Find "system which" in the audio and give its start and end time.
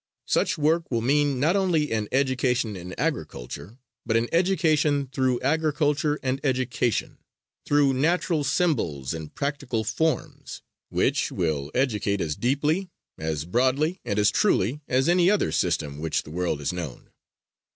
15.51-16.23